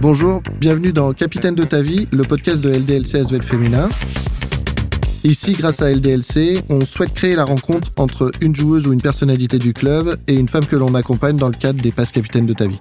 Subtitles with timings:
[0.00, 3.88] Bonjour, bienvenue dans Capitaine de ta vie, le podcast de LDLC SVL Féminin.
[5.24, 9.58] Ici, grâce à LDLC, on souhaite créer la rencontre entre une joueuse ou une personnalité
[9.58, 12.52] du club et une femme que l'on accompagne dans le cadre des passes capitaines de
[12.52, 12.80] ta vie.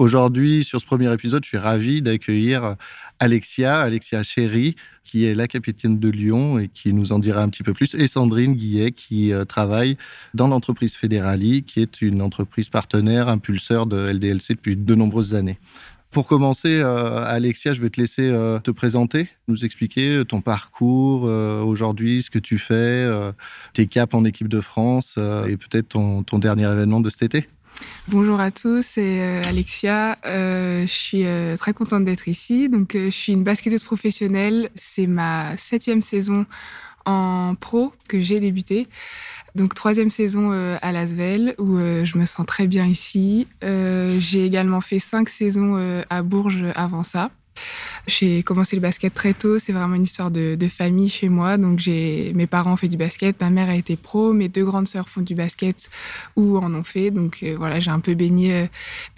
[0.00, 2.76] Aujourd'hui, sur ce premier épisode, je suis ravi d'accueillir
[3.18, 4.74] Alexia, Alexia Chéry,
[5.04, 7.94] qui est la capitaine de Lyon et qui nous en dira un petit peu plus,
[7.94, 9.98] et Sandrine Guillet, qui euh, travaille
[10.32, 15.58] dans l'entreprise Fédérali, qui est une entreprise partenaire, impulseur de LDLC depuis de nombreuses années.
[16.10, 21.24] Pour commencer, euh, Alexia, je vais te laisser euh, te présenter, nous expliquer ton parcours
[21.24, 23.06] aujourd'hui, ce que tu fais,
[23.74, 27.48] tes caps en équipe de France et peut-être ton dernier événement de cet été.
[28.08, 30.18] Bonjour à tous, c'est euh, Alexia.
[30.24, 32.68] Euh, je suis euh, très contente d'être ici.
[32.68, 34.70] Donc, je suis une basketteuse professionnelle.
[34.74, 36.46] C'est ma septième saison
[37.06, 38.86] en pro que j'ai débuté.
[39.56, 43.48] Donc troisième saison à Lasvel où je me sens très bien ici.
[43.62, 47.32] j'ai également fait cinq saisons à Bourges avant ça.
[48.06, 49.58] J'ai commencé le basket très tôt.
[49.58, 51.56] C'est vraiment une histoire de, famille chez moi.
[51.56, 53.40] Donc, j'ai mes parents ont fait du basket.
[53.40, 54.32] Ma mère a été pro.
[54.32, 55.90] Mes deux grandes sœurs font du basket
[56.36, 57.10] ou en ont fait.
[57.10, 58.68] Donc, euh, voilà, j'ai un peu baigné,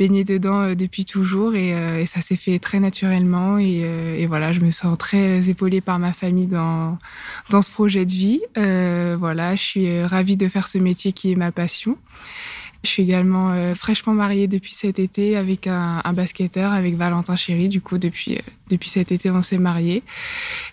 [0.00, 1.54] euh, dedans euh, depuis toujours.
[1.54, 1.72] Et,
[2.06, 3.58] ça s'est fait très naturellement.
[3.58, 6.98] Et, voilà, je me sens très épaulée par ma famille dans,
[7.50, 8.40] dans ce projet de vie.
[8.56, 11.96] voilà, je suis ravie de faire ce métier qui est ma passion.
[12.84, 17.68] Je suis également euh, fraîchement mariée depuis cet été avec un, basketteur, avec Valentin Chéry.
[17.68, 20.02] Du coup, depuis, euh, depuis cet été, on s'est mariés.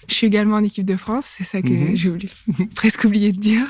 [0.07, 1.95] Je suis également en équipe de France, c'est ça que mhm.
[1.95, 2.11] j'ai
[2.75, 3.67] presque oublié de dire.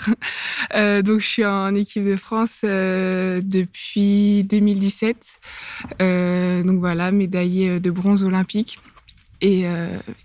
[0.74, 5.18] Euh, donc, je suis en équipe de France depuis 2017.
[6.00, 8.80] donc voilà, médaillée de bronze olympique
[9.42, 9.66] et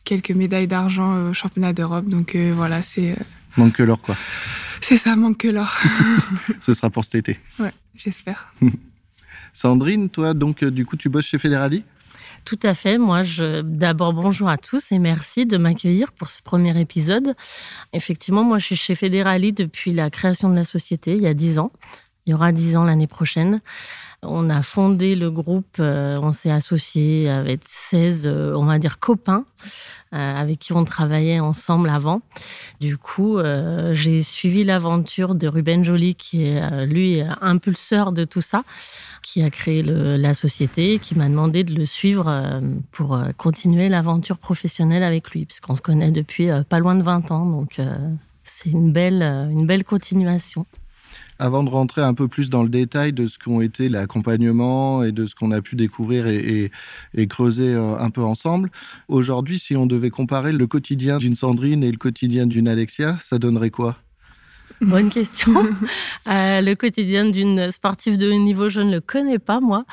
[0.04, 2.06] quelques médailles d'argent au championnat d'Europe.
[2.06, 3.16] Donc voilà, c'est...
[3.56, 4.16] Manque que l'or, quoi.
[4.86, 5.74] C'est ça, manque que l'or.
[6.60, 7.40] Ce sera pour cet été.
[7.58, 8.52] Ouais j'espère.
[9.52, 11.84] Sandrine, toi, donc, euh, du coup, tu bosses chez Federali?
[12.44, 12.98] Tout à fait.
[12.98, 17.34] Moi, je d'abord bonjour à tous et merci de m'accueillir pour ce premier épisode.
[17.94, 21.32] Effectivement, moi, je suis chez Federali depuis la création de la société il y a
[21.32, 21.70] dix ans.
[22.26, 23.60] Il y aura dix ans l'année prochaine.
[24.26, 28.98] On a fondé le groupe, euh, on s'est associé avec 16, euh, on va dire,
[28.98, 29.44] copains
[30.14, 32.22] euh, avec qui on travaillait ensemble avant.
[32.80, 33.38] Du coup,
[33.92, 38.62] j'ai suivi l'aventure de Ruben Joly, qui est, lui, impulseur de tout ça,
[39.22, 42.60] qui a créé la société, qui m'a demandé de le suivre
[42.92, 47.46] pour continuer l'aventure professionnelle avec lui, puisqu'on se connaît depuis pas loin de 20 ans.
[47.46, 47.80] Donc,
[48.44, 50.66] c'est une belle, une belle continuation.
[51.38, 55.10] Avant de rentrer un peu plus dans le détail de ce qu'ont été l'accompagnement et
[55.10, 56.70] de ce qu'on a pu découvrir et,
[57.28, 58.70] creuser euh, un peu ensemble,
[59.08, 63.38] aujourd'hui, si on devait comparer le quotidien d'une Sandrine et le quotidien d'une Alexia, ça
[63.38, 64.03] donnerait quoi?
[64.80, 65.52] Bonne question.
[66.26, 69.84] Euh, le quotidien d'une sportive de haut niveau, je ne le connais pas, moi.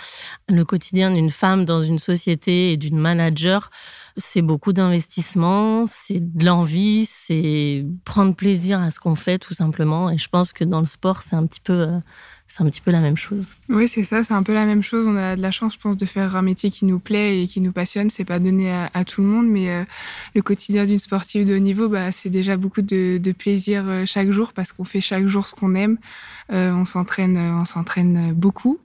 [0.49, 3.69] Le quotidien d'une femme dans une société et d'une manager,
[4.17, 10.09] c'est beaucoup d'investissement, c'est de l'envie, c'est prendre plaisir à ce qu'on fait tout simplement.
[10.09, 11.99] Et je pense que dans le sport, c'est un petit peu, euh,
[12.53, 13.55] c'est un petit peu la même chose.
[13.69, 15.07] Oui, c'est ça, c'est un peu la même chose.
[15.07, 17.47] On a de la chance, je pense, de faire un métier qui nous plaît et
[17.47, 18.09] qui nous passionne.
[18.09, 19.83] C'est pas donné à, tout le monde, mais euh,
[20.35, 24.31] le quotidien d'une sportive de haut niveau, bah, c'est déjà beaucoup de, plaisir euh, chaque
[24.31, 25.97] jour parce qu'on fait chaque jour ce qu'on aime.
[26.49, 28.79] on s'entraîne, on s'entraîne beaucoup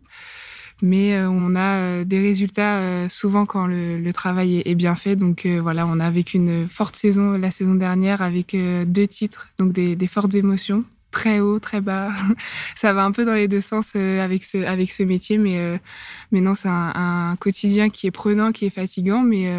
[0.83, 5.17] mais euh, on a euh, des résultats euh, souvent quand le, travail est, bien fait.
[5.17, 8.57] Donc voilà, on a vécu une forte saison la saison dernière avec
[8.87, 10.85] deux titres, donc des, fortes émotions
[11.17, 12.13] très haut, très bas.
[12.77, 15.81] ça va un peu dans les deux sens avec ce, avec ce métier, mais,
[16.33, 19.51] mais non, c'est un, quotidien qui est prenant, qui est fatigant, mais,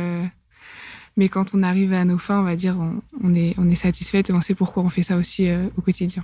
[1.17, 3.75] mais quand on arrive à nos fins, on va dire, on, on est, on est
[3.75, 6.23] satisfaite et on sait pourquoi on fait ça aussi au quotidien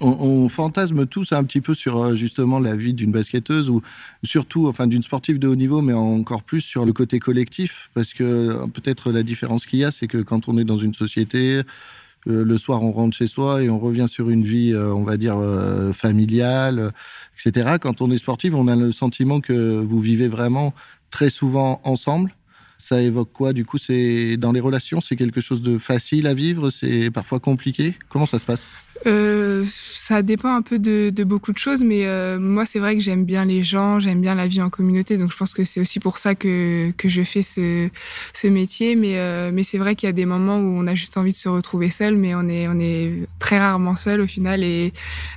[0.00, 3.82] on, fantasme tous un petit peu sur euh, justement la vie d'une basketteuse ou
[4.22, 8.12] surtout, enfin, d'une sportive de haut niveau, mais encore plus sur le côté collectif, parce
[8.14, 10.94] que euh, peut-être la différence qu'il y a, c'est que quand on est dans une
[10.94, 11.62] société, euh,
[12.26, 15.38] le soir on rentre chez soi et on revient sur une vie, on va dire,
[15.92, 16.90] familiale,
[17.38, 17.76] etc.
[17.80, 20.72] Quand on est sportive, on a le sentiment que vous vivez vraiment
[21.10, 22.34] très souvent ensemble.
[22.76, 26.34] Ça évoque quoi Du coup, c'est dans les relations, c'est quelque chose de facile à
[26.34, 27.94] vivre, c'est parfois compliqué?
[28.08, 28.68] Comment ça se passe?
[29.06, 33.00] Euh, ça dépend un peu de, beaucoup de choses, mais euh, moi, c'est vrai que
[33.00, 35.80] j'aime bien les gens, j'aime bien la vie en communauté, donc je pense que c'est
[35.80, 37.88] aussi pour ça que, je fais ce,
[38.44, 38.96] métier.
[38.96, 41.32] Mais, euh, mais c'est vrai qu'il y a des moments où on a juste envie
[41.32, 44.62] de se retrouver seul, mais on est, très rarement seul au final.
[44.62, 44.92] Et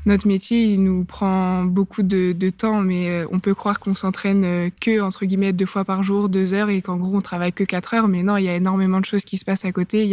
[0.06, 5.02] notre métier, il nous prend beaucoup de, temps, mais on peut croire qu'on s'entraîne que,
[5.02, 7.94] entre guillemets, deux fois par jour, deux heures, et qu'en gros, on travaille que quatre
[7.94, 8.08] heures.
[8.08, 10.08] Mais non, il y a énormément de choses qui se passent à côté.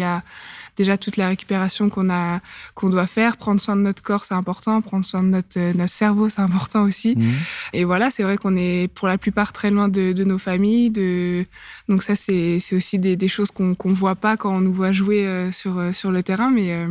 [0.76, 2.40] Déjà toute la récupération qu'on a,
[2.74, 3.36] qu'on doit faire.
[3.36, 4.80] Prendre soin de notre corps, c'est important.
[4.80, 7.16] Prendre soin de notre, notre cerveau, c'est important aussi.
[7.16, 7.32] Mmh.
[7.72, 10.90] Et voilà, c'est vrai qu'on est pour la plupart très loin de, de nos familles.
[10.90, 11.46] De...
[11.88, 14.92] Donc ça, c'est aussi des, des choses qu'on ne voit pas quand on nous voit
[14.92, 16.50] jouer sur, sur le terrain.
[16.50, 16.86] Mais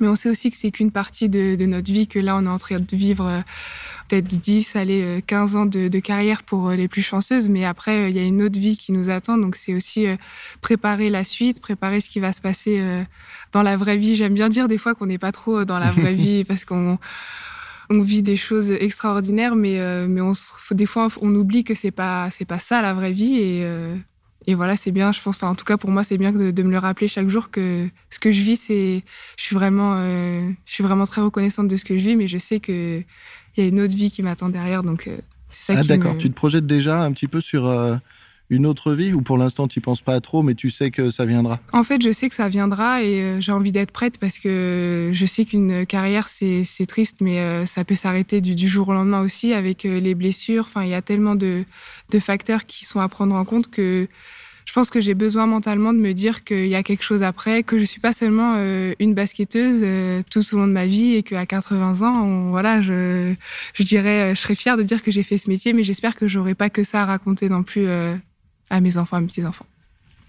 [0.00, 2.48] mais on sait aussi que c'est qu'une partie de, notre vie, que là, on est
[2.48, 3.40] en train de vivre euh,
[4.08, 7.48] peut-être 10, allez, 15 ans de, carrière pour euh, les plus chanceuses.
[7.48, 9.38] Mais après, euh, il y a une autre vie qui nous attend.
[9.38, 10.06] Donc, c'est aussi
[10.62, 12.82] préparer la suite, préparer ce qui va se passer
[13.52, 14.16] dans la vraie vie.
[14.16, 16.98] J'aime bien dire des fois qu'on n'est pas trop dans la vraie vie parce qu'on
[17.92, 20.32] on vit des choses extraordinaires, mais, mais on,
[20.70, 23.36] des fois, on oublie que c'est pas, c'est pas ça la vraie vie.
[23.36, 23.66] Et,
[24.46, 26.62] et voilà, c'est bien, je pense, enfin, en tout cas pour moi, c'est bien de,
[26.62, 29.02] me le rappeler chaque jour que ce que je vis, c'est,
[29.36, 32.26] je suis vraiment, euh, je suis vraiment très reconnaissante de ce que je vis, mais
[32.26, 33.04] je sais qu'il
[33.56, 35.18] y a une autre vie qui m'attend derrière, donc euh,
[35.50, 37.96] c'est ça ah, d'accord, tu te projettes déjà un petit peu sur euh,
[38.50, 41.24] une autre vie ou pour l'instant tu penses pas trop, mais tu sais que ça
[41.24, 41.60] viendra?
[41.72, 45.10] En fait, je sais que ça viendra et euh, j'ai envie d'être prête parce que
[45.12, 49.20] je sais qu'une carrière c'est triste, mais euh, ça peut s'arrêter du, jour au lendemain
[49.20, 50.64] aussi avec euh, les blessures.
[50.66, 51.64] Enfin, il y a tellement de,
[52.18, 54.08] facteurs qui sont à prendre en compte que
[54.64, 57.62] je pense que j'ai besoin mentalement de me dire qu'il y a quelque chose après,
[57.62, 58.56] que je suis pas seulement
[59.00, 59.84] une basketteuse
[60.30, 63.32] tout au long de ma vie et qu'à 80 ans, voilà, je,
[63.74, 66.28] je dirais, je serais fière de dire que j'ai fait ce métier, mais j'espère que
[66.28, 67.86] j'aurai pas que ça à raconter non plus
[68.70, 69.66] à mes enfants, à mes petits-enfants.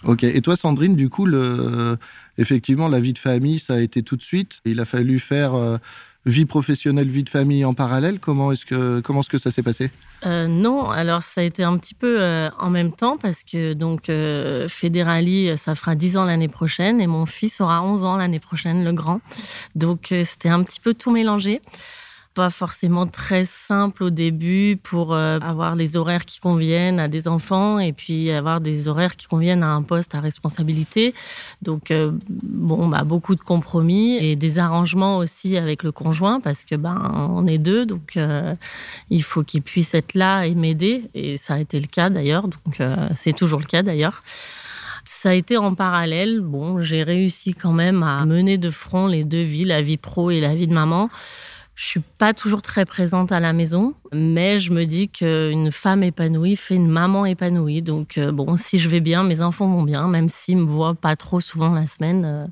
[0.03, 0.23] Ok.
[0.23, 1.97] Et toi, Sandrine, du coup, le...
[2.37, 4.59] effectivement, la vie de famille, ça a été tout de suite.
[4.65, 5.77] Il a fallu faire euh,
[6.25, 8.19] vie professionnelle, vie de famille en parallèle.
[8.19, 9.91] Comment est-ce que comment est-ce que ça s'est passé?
[10.25, 10.89] Euh, Non.
[10.89, 14.11] Alors, ça a été un petit peu euh, en même temps parce que donc
[14.69, 18.83] Fédérali, ça fera 10 ans l'année prochaine et mon fils aura 11 ans l'année prochaine,
[18.83, 19.21] le grand.
[19.75, 21.61] Donc, c'était un petit peu tout mélangé
[22.33, 27.27] pas forcément très simple au début pour euh, avoir les horaires qui conviennent à des
[27.27, 31.13] enfants et puis avoir des horaires qui conviennent à un poste à responsabilité.
[31.61, 36.63] Donc, euh, bon, bah, beaucoup de compromis et des arrangements aussi avec le conjoint parce
[36.63, 38.55] que ben, on est deux, donc euh,
[39.09, 41.09] il faut qu'il puisse être là et m'aider.
[41.13, 42.79] Et ça a été le cas d'ailleurs, donc
[43.15, 44.23] c'est toujours le cas d'ailleurs.
[45.03, 46.41] Ça a été en parallèle.
[46.41, 50.31] Bon, j'ai réussi quand même à mener de front les deux vies, la vie pro
[50.31, 51.09] et la vie de maman.
[51.75, 56.03] Je suis pas toujours très présente à la maison, mais je me dis qu'une femme
[56.03, 57.81] épanouie fait une maman épanouie.
[57.81, 60.95] Donc euh, bon, si je vais bien, mes enfants vont bien, même s'ils me voient
[60.95, 62.25] pas trop souvent la semaine.
[62.25, 62.45] Euh,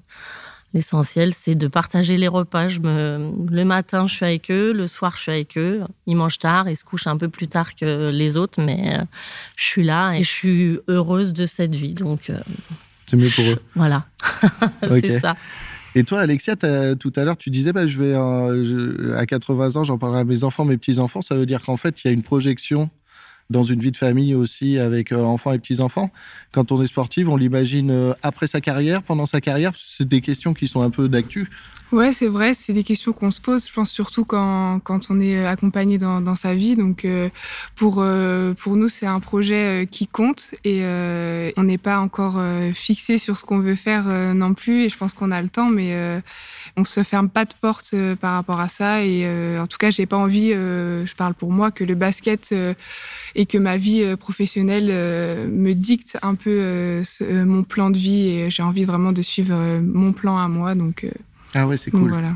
[0.73, 2.69] l'essentiel, c'est de partager les repas.
[2.69, 3.31] Je me...
[3.51, 4.71] Le matin, je suis avec eux.
[4.71, 5.81] Le soir, je suis avec eux.
[6.07, 6.69] Ils mangent tard.
[6.69, 8.61] Ils se couchent un peu plus tard que les autres.
[8.61, 9.03] Mais euh,
[9.57, 11.93] je suis là et je suis heureuse de cette vie.
[11.93, 12.31] Donc,
[13.05, 13.59] c'est mieux pour eux.
[13.75, 14.05] Voilà.
[14.83, 15.35] c'est ça.
[15.95, 19.83] Et toi, Alexia, tout à l'heure, tu disais, bah, je vais euh, à 80 ans,
[19.83, 21.21] j'en parlerai à mes enfants, mes petits-enfants.
[21.21, 22.89] Ça veut dire qu'en fait, il y a une projection
[23.49, 26.11] dans une vie de famille aussi avec euh, enfants et petits-enfants.
[26.51, 29.71] Quand on est sportif, on l'imagine euh, après sa carrière, pendant sa carrière.
[29.75, 31.49] C'est des questions qui sont un peu d'actu.
[31.91, 35.19] Ouais, c'est vrai, c'est des questions qu'on se pose, je pense surtout quand, quand on
[35.19, 36.75] est euh, accompagné dans, dans sa vie.
[36.75, 37.29] Donc euh,
[37.75, 40.83] pour, euh, pour nous, c'est un projet qui compte et
[41.57, 42.39] on n'est pas encore
[42.75, 44.83] fixé sur ce qu'on veut faire non plus.
[44.83, 46.21] Et je pense qu'on a le temps, mais
[46.77, 49.03] on se ferme pas de porte par rapport à ça.
[49.03, 49.27] Et
[49.59, 52.53] en tout cas, j'ai pas envie, je parle pour moi, que le basket
[53.35, 54.87] et que ma vie professionnelle
[55.49, 57.01] me dicte un peu
[57.31, 58.29] mon plan de vie.
[58.29, 60.75] Et j'ai envie vraiment de suivre mon plan à moi.
[60.75, 61.07] Donc
[61.53, 62.09] ah ouais, c'est cool.
[62.09, 62.33] Voilà.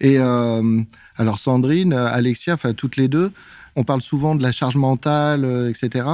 [0.00, 0.80] Et euh,
[1.16, 3.32] alors Sandrine, Alexia, enfin toutes les deux,
[3.76, 6.06] on parle souvent de la charge mentale, euh, etc.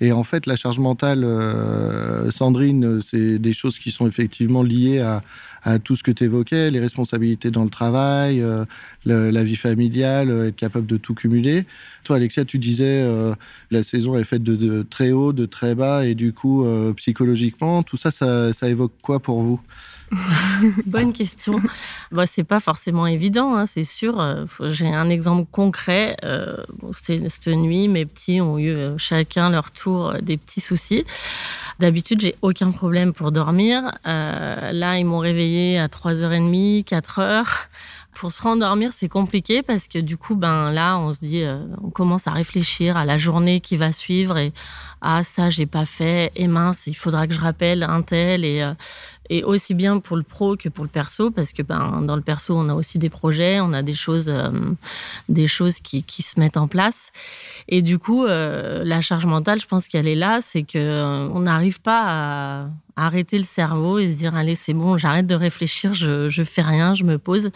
[0.00, 5.00] Et en fait, la charge mentale, euh, Sandrine, c'est des choses qui sont effectivement liées
[5.00, 5.22] à,
[5.82, 8.44] tout ce que tu évoquais, les responsabilités dans le travail,
[9.06, 11.64] la vie familiale, être capable de tout cumuler.
[12.02, 13.02] Toi, Alexia, tu disais
[13.70, 17.96] la saison est faite de, très haut, de très bas, et du coup, psychologiquement, tout
[17.96, 19.58] ça, ça évoque quoi pour vous?
[20.86, 21.60] Bonne question.
[22.12, 24.20] Bah, c'est pas forcément évident, hein, c'est sûr.
[24.20, 26.16] Euh, j'ai un exemple concret.
[26.24, 26.56] Euh,
[26.92, 31.04] cette nuit, mes petits ont eu euh, chacun leur tour des petits soucis.
[31.80, 33.92] D'habitude, j'ai aucun problème pour dormir.
[34.04, 37.44] là, ils m'ont réveillé à 3h30, 4h.
[38.14, 41.42] Pour se rendormir, c'est compliqué parce que du coup, ben là, on se dit,
[41.82, 44.52] on commence à réfléchir à la journée qui va suivre et
[45.00, 48.64] ah ça j'ai pas fait et mince, il faudra que je rappelle un tel et
[49.30, 52.22] et aussi bien pour le pro que pour le perso, parce que ben, dans le
[52.22, 54.50] perso, on a aussi des projets, on a des choses, euh,
[55.28, 57.10] des choses qui, qui, se mettent en place.
[57.68, 61.28] Et du coup, euh, la charge mentale, je pense qu'elle est là, c'est que euh,
[61.28, 65.34] on n'arrive pas à, arrêter le cerveau et se dire allez, c'est bon, j'arrête de
[65.34, 67.50] réfléchir, je, je fais rien, je me pose.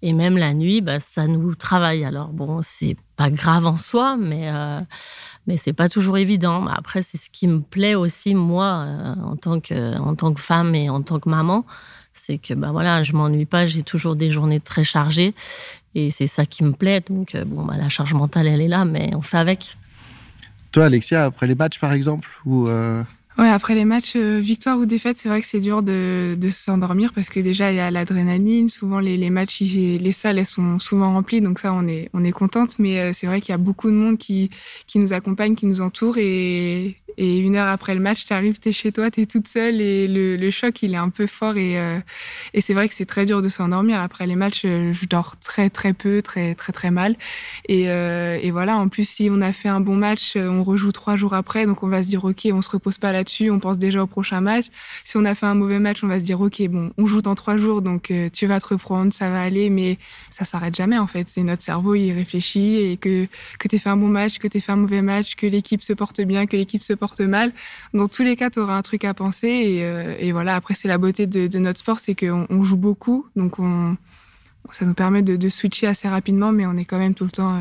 [0.00, 2.04] Et même la nuit, bah, ça nous travaille.
[2.04, 4.50] Alors bon, c'est pas grave en soi, mais
[5.46, 6.66] mais c'est pas toujours évident.
[6.66, 10.40] Après, c'est ce qui me plaît aussi moi euh, en tant que en tant que
[10.40, 11.64] femme et en tant que maman,
[12.12, 15.34] c'est que bah voilà, je m'ennuie pas, j'ai toujours des journées très chargées
[15.94, 17.02] et c'est ça qui me plaît.
[17.08, 19.76] Donc bon, bah, la charge mentale, elle est là, mais on fait avec.
[20.70, 22.66] Toi, Alexia, après les matchs, par exemple, ou
[23.38, 26.48] Ouais, après les matchs, euh, victoire ou défaite, c'est vrai que c'est dur de, de
[26.50, 28.68] s'endormir parce que déjà il y a l'adrénaline.
[28.68, 32.24] Souvent les, les matchs, les salles elles sont souvent remplies, donc ça on est on
[32.24, 32.78] est contente.
[32.78, 34.50] Mais euh, c'est vrai qu'il y a beaucoup de monde qui
[34.86, 38.58] qui nous accompagne, qui nous entoure et et une heure après le match, tu arrives,
[38.58, 41.26] tu es chez toi, tu es toute seule et le, choc, il est un peu
[41.26, 41.58] fort.
[41.58, 42.00] Et, euh,
[42.54, 44.00] et c'est vrai que c'est très dur de s'endormir.
[44.00, 47.16] Après les matchs, je dors très, très peu, très, très, très mal.
[47.68, 51.16] Et, et, voilà, en plus, si on a fait un bon match, on rejoue trois
[51.16, 51.66] jours après.
[51.66, 54.06] Donc on va se dire, OK, on se repose pas là-dessus, on pense déjà au
[54.06, 54.66] prochain match.
[55.04, 57.22] Si on a fait un mauvais match, on va se dire, OK, bon, on joue
[57.22, 59.70] dans trois jours, donc tu vas te reprendre, ça va aller.
[59.70, 59.98] Mais
[60.30, 61.28] ça s'arrête jamais, en fait.
[61.28, 63.26] C'est notre cerveau, il réfléchit et que,
[63.58, 65.92] que tu fait un bon match, que tu fait un mauvais match, que l'équipe se
[65.92, 67.52] porte bien, que l'équipe se porte mal.
[67.94, 69.48] Dans tous les cas, tu auras un truc à penser.
[69.48, 73.26] Et, euh, voilà, après, c'est la beauté de, notre sport, c'est qu'on on joue beaucoup.
[73.36, 73.96] Donc, on,
[74.70, 77.54] ça nous permet de, switcher assez rapidement, mais on est quand même tout le temps
[77.54, 77.60] euh,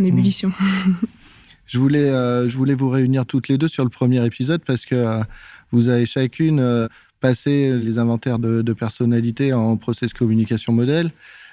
[0.00, 0.52] en ébullition.
[1.70, 4.84] Je voulais, euh, je voulais vous réunir toutes les deux sur le premier épisode parce
[4.84, 5.20] que
[5.70, 6.88] vous avez chacune
[7.20, 11.12] passé les inventaires de, de personnalité en process communication modèle.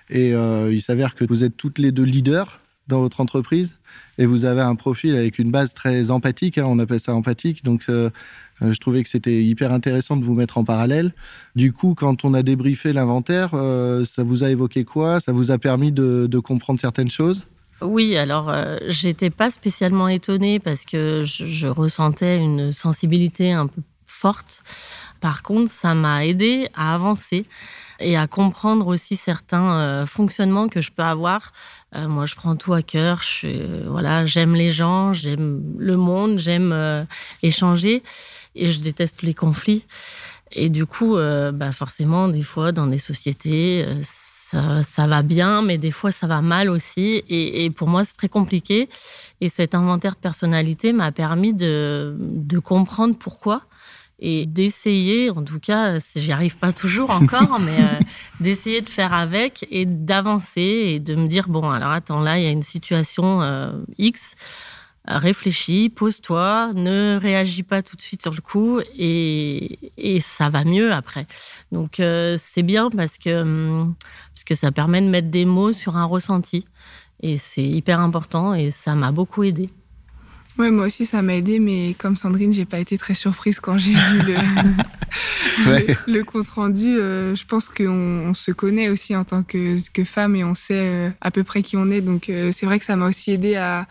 [0.10, 3.76] Et il s'avère que vous êtes toutes les deux leaders dans votre entreprise
[4.18, 7.64] et vous avez un profil avec une base très empathique, hein, on appelle ça empathique.
[7.64, 8.10] Donc, euh,
[8.62, 11.14] euh, je trouvais que c'était hyper intéressant de vous mettre en parallèle.
[11.56, 15.20] Du coup, quand on a débriefé l'inventaire, euh, ça vous a évoqué quoi?
[15.20, 17.48] Ça vous a permis de, comprendre certaines choses?
[17.82, 18.52] Oui, alors
[18.88, 24.64] j'étais pas spécialement étonnée parce que je, ressentais une sensibilité un peu forte.
[25.22, 27.46] Par contre, ça m'a aidé à avancer
[28.00, 31.54] et à comprendre aussi certains euh, fonctionnements que je peux avoir.
[31.96, 33.22] Euh, moi, je prends tout à cœur.
[33.44, 37.08] Euh, voilà, j'aime les gens, j'aime le monde, j'aime
[37.42, 38.04] échanger
[38.56, 39.86] et je déteste les conflits.
[40.52, 43.86] Et du coup, bah forcément, des fois, dans des sociétés,
[44.50, 47.24] ça, ça, va bien, mais des fois, ça va mal aussi.
[47.30, 48.90] Et, et pour moi, c'est très compliqué.
[49.42, 53.64] Et cet inventaire de personnalité m'a permis de, de comprendre pourquoi
[54.20, 58.00] et d'essayer, en tout cas, j'y arrive pas toujours encore, mais euh,
[58.40, 62.44] d'essayer de faire avec et d'avancer et de me dire bon, alors attends, là, il
[62.44, 64.36] y a une situation euh, X,
[65.08, 70.64] réfléchis, pose-toi, ne réagis pas tout de suite sur le coup et, et ça va
[70.64, 71.28] mieux après.
[71.72, 73.96] Donc euh, c'est bien parce que, hum,
[74.34, 76.66] parce que ça permet de mettre des mots sur un ressenti
[77.22, 79.70] et c'est hyper important et ça m'a beaucoup aidé.
[80.58, 83.78] Ouais, moi aussi, ça m'a aidé, mais comme Sandrine, j'ai pas été très surprise quand
[83.78, 86.98] j'ai vu le, le, compte rendu.
[86.98, 90.80] Euh, je pense qu'on se connaît aussi en tant que, que femme et on sait
[90.80, 92.02] euh, à peu près qui on est.
[92.02, 93.86] Donc, euh, c'est vrai que ça m'a aussi aidé à,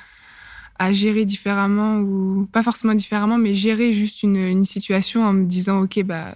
[0.78, 5.44] à gérer différemment ou pas forcément différemment, mais gérer juste une, une situation en me
[5.44, 6.34] disant, OK, bah, de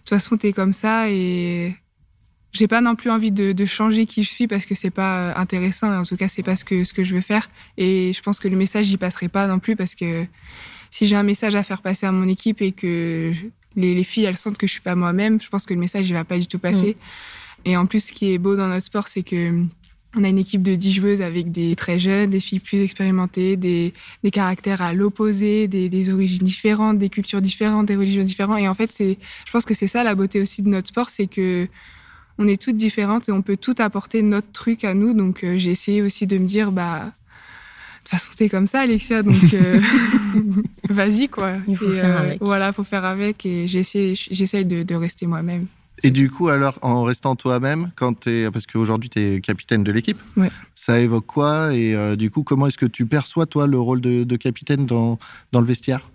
[0.00, 1.76] toute façon, t'es comme ça et
[2.54, 5.32] j'ai pas non plus envie de, changer qui je suis parce que c'est pas euh,
[5.36, 5.92] intéressant.
[5.92, 7.50] En tout cas, c'est pas ce que, ce que je veux faire.
[7.76, 10.24] Et je pense que le message, j'y passerai pas non plus parce que
[10.90, 13.32] si j'ai un message à faire passer à mon équipe et que
[13.74, 16.12] les, filles, elles sentent que je suis pas moi-même, je pense que le message, il
[16.12, 16.96] va pas du tout passer.
[17.64, 17.68] Mm.
[17.68, 19.64] Et en plus, ce qui est beau dans notre sport, c'est que
[20.16, 23.56] on a une équipe de 10 joueuses avec des très jeunes, des filles plus expérimentées,
[23.56, 23.92] des,
[24.22, 28.60] des caractères à l'opposé, des, des, origines différentes, des cultures différentes, des religions différentes.
[28.60, 31.10] Et en fait, c'est, je pense que c'est ça la beauté aussi de notre sport,
[31.10, 31.68] c'est que
[32.38, 35.14] on est toutes différentes et on peut toutes apporter notre truc à nous.
[35.14, 37.10] Donc euh, j'ai essayé aussi de me dire, bah, de
[38.00, 39.80] toute façon, t'es comme ça, Alexia, donc euh,
[40.88, 41.54] vas-y, quoi.
[41.66, 42.38] Il faut faire euh, avec.
[42.40, 45.66] Voilà, faut faire avec et j'essaie de, de, rester moi-même.
[46.04, 49.90] Et du coup, alors, en restant toi-même, quand es, parce qu'aujourd'hui, tu es capitaine de
[49.90, 50.20] l'équipe,
[50.74, 54.22] ça évoque quoi Et du coup, comment est-ce que tu perçois, toi, le rôle de,
[54.24, 55.18] de capitaine dans,
[55.52, 56.10] dans le vestiaire?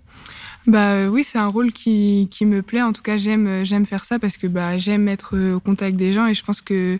[0.67, 2.81] Bah euh, oui, c'est un rôle qui, qui, me plaît.
[2.81, 5.59] En tout cas, j'aime euh, j'aime faire ça parce que bah j'aime être euh, au
[5.59, 6.99] contact des gens et je pense que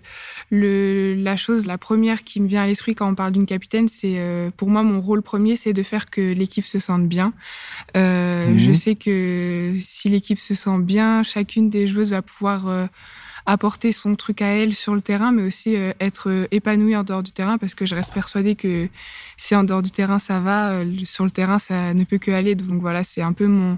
[0.49, 3.87] le la chose la première qui me vient à l'esprit quand on parle d'une capitaine,
[3.87, 4.19] c'est
[4.57, 7.33] pour moi mon rôle premier, c'est de faire que l'équipe se sente bien.
[7.97, 8.73] Euh, Je mhm.
[8.73, 12.87] sais que si l'équipe se sent bien, chacune des joueuses va pouvoir
[13.46, 17.03] apporter son truc à elle sur le terrain, mais aussi euh, être euh, épanouie en
[17.03, 18.89] dehors du terrain, parce que je reste persuadée que
[19.38, 22.31] si en dehors du terrain ça va, euh, sur le terrain ça ne peut que
[22.31, 22.55] aller.
[22.55, 23.77] Donc voilà, c'est un peu mon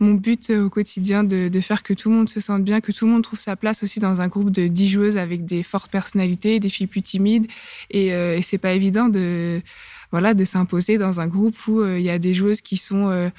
[0.00, 2.90] mon but au quotidien de, de, faire que tout le monde se sente bien, que
[2.90, 5.62] tout le monde trouve sa place aussi dans un groupe de 10 joueuses avec des
[5.62, 7.46] fortes personnalités, des filles plus timides.
[7.90, 9.60] Et, euh, et c'est pas évident de,
[10.10, 13.30] voilà, de s'imposer dans un groupe où il y a des joueuses qui sont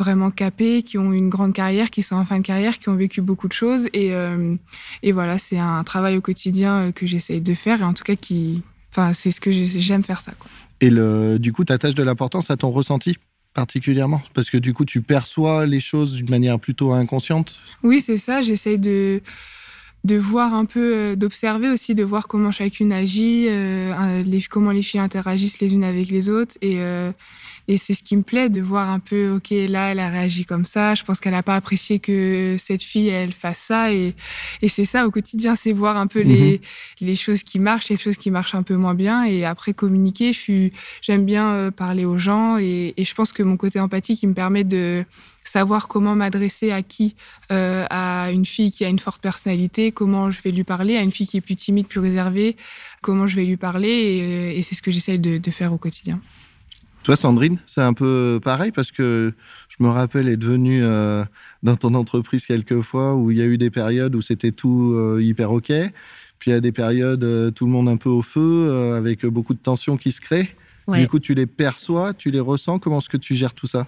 [0.00, 2.96] vraiment capés, qui ont une grande carrière, qui sont en fin de carrière, qui ont
[2.96, 3.86] vécu beaucoup de choses.
[3.92, 4.56] Et, euh,
[5.02, 8.02] et voilà, c'est un travail au quotidien euh, que j'essaye de faire et en tout
[8.02, 10.32] cas qui, enfin, c'est ce que j'aime faire ça.
[10.38, 10.50] Quoi.
[10.80, 13.18] Et le, du coup, tu attaches de l'importance à ton ressenti
[13.52, 14.22] particulièrement?
[14.32, 17.58] Parce que du coup, tu perçois les choses d'une manière plutôt inconsciente?
[17.82, 18.40] Oui, c'est ça.
[18.40, 19.20] J'essaye de
[20.04, 24.70] de voir un peu, euh, d'observer aussi, de voir comment chacune agit, euh, les, comment
[24.70, 26.56] les filles interagissent les unes avec les autres.
[26.62, 27.12] Et, euh,
[27.68, 30.46] et c'est ce qui me plaît, de voir un peu, OK, là, elle a réagi
[30.46, 30.94] comme ça.
[30.94, 33.92] Je pense qu'elle n'a pas apprécié que cette fille, elle fasse ça.
[33.92, 34.14] Et,
[34.62, 37.06] et c'est ça au quotidien, c'est voir un peu les, mhm.
[37.06, 39.24] les choses qui marchent, les choses qui marchent un peu moins bien.
[39.24, 40.32] Et après, communiquer,
[41.02, 42.56] j'aime bien parler aux gens.
[42.58, 45.04] Et, et je pense que mon côté empathique, il me permet de
[45.44, 47.14] savoir comment m'adresser à qui,
[47.50, 51.02] euh, à une fille qui a une forte personnalité, comment je vais lui parler, à
[51.02, 52.56] une fille qui est plus timide, plus réservée,
[53.02, 56.20] comment je vais lui parler, et, euh, c'est ce que j'essaye de, faire au quotidien.
[57.02, 59.32] Toi, Sandrine, c'est un peu pareil parce que
[59.68, 61.24] je me rappelle être venue euh,
[61.62, 65.18] dans ton entreprise quelques fois où il y a eu des périodes où c'était tout
[65.18, 65.72] hyper OK.
[66.38, 69.54] Puis il y a des périodes, tout le monde un peu au feu, avec beaucoup
[69.54, 70.54] de tensions qui se créent.
[70.88, 72.78] Du coup, tu les perçois, tu les ressens?
[72.78, 73.86] Comment est-ce que tu gères tout ça?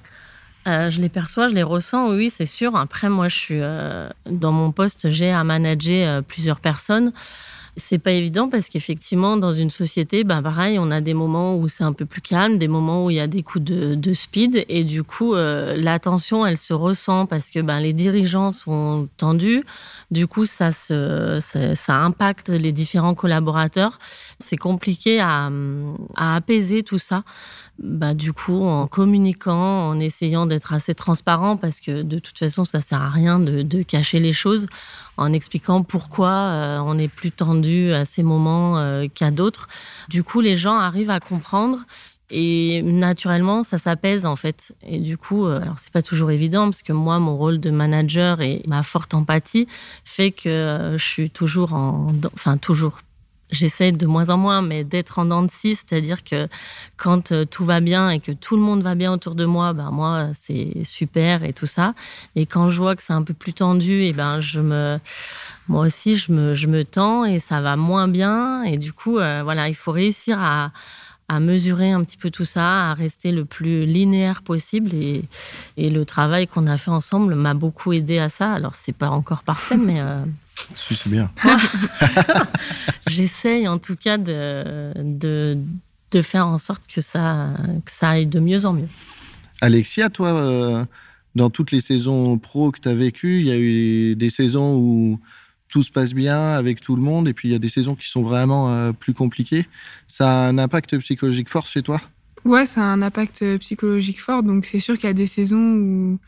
[0.67, 2.77] Euh, je les perçois, je les ressens, oui, c'est sûr.
[2.77, 7.13] Après, moi, je suis euh, dans mon poste, j'ai à manager euh, plusieurs personnes.
[7.77, 11.69] C'est pas évident parce qu'effectivement, dans une société, bah, pareil, on a des moments où
[11.69, 14.67] c'est un peu plus calme, des moments où il y a des coups de, speed.
[14.69, 19.65] Et du coup, la tension, elle se ressent parce que bah, les dirigeants sont tendus.
[20.11, 23.99] Du coup, ça, se, ça, impacte les différents collaborateurs.
[24.39, 25.51] C'est compliqué à,
[26.17, 27.25] à apaiser tout ça
[27.79, 32.65] bah, du coup, en communiquant, en essayant d'être assez transparent, parce que de toute façon,
[32.65, 34.67] ça sert à rien de, cacher les choses,
[35.17, 39.69] en expliquant pourquoi euh, on est plus tendu à ces moments euh, qu'à d'autres.
[40.09, 41.81] Du coup, les gens arrivent à comprendre
[42.31, 44.75] et naturellement, ça s'apaise en fait.
[44.87, 47.71] Et du coup, euh, alors c'est pas toujours évident parce que moi, mon rôle de
[47.71, 49.67] manager et ma forte empathie
[50.05, 52.99] fait que je suis toujours en, enfin toujours
[53.53, 56.49] j'essaie de moins en moins, mais d'être en dents de scie, c'est-à-dire que
[56.97, 59.73] quand euh, tout va bien et que tout le monde va bien autour de moi,
[59.73, 61.95] ben moi c'est super et tout ça.
[62.35, 64.99] Et quand je vois que c'est un peu plus tendu, et ben je me,
[65.69, 68.63] moi aussi je me, je me tends et ça va moins bien.
[68.65, 70.73] Et du coup, euh, voilà, il faut réussir à,
[71.29, 74.95] à mesurer un petit peu tout ça, à rester le plus linéaire possible.
[74.95, 75.25] Et,
[75.77, 78.53] et le travail qu'on a fait ensemble m'a beaucoup aidé à ça.
[78.53, 80.01] Alors, c'est pas encore parfait, mais.
[80.01, 80.25] Euh,
[80.75, 81.31] si, c'est bien.
[83.09, 85.59] J'essaye en tout cas de, de,
[86.11, 88.89] de, faire en sorte que ça, que ça aille de mieux en mieux.
[89.61, 90.85] Alexia, toi, euh,
[91.35, 94.77] dans toutes les saisons pro que tu as vécues, il y a eu des saisons
[94.77, 95.21] où
[95.69, 97.95] tout se passe bien avec tout le monde, et puis il y a des saisons
[97.95, 99.67] qui sont vraiment euh, plus compliquées.
[100.09, 102.01] Ça a un impact psychologique fort chez toi?
[102.45, 104.43] Ouais, ça a un impact psychologique fort.
[104.43, 106.19] Donc c'est sûr qu'il y a des saisons où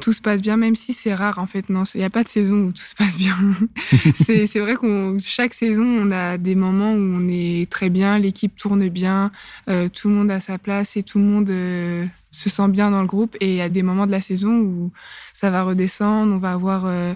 [0.00, 1.68] tout se passe bien, même si c'est rare en fait.
[1.68, 3.36] Non, il n'y a pas de saison où tout se passe bien.
[4.14, 8.56] c'est vrai qu'on chaque saison, on a des moments où on est très bien, l'équipe
[8.56, 9.30] tourne bien,
[9.68, 12.90] euh, tout le monde a sa place et tout le monde euh, se sent bien
[12.90, 13.36] dans le groupe.
[13.40, 14.92] Et il y a des moments de la saison où
[15.32, 17.14] ça va redescendre, on va avoir euh,